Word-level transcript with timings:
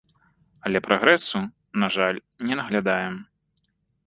Але 0.69 0.79
прагрэсу, 0.87 1.41
на 1.83 1.91
жаль, 1.97 2.19
не 2.49 2.59
наглядаем. 2.63 3.15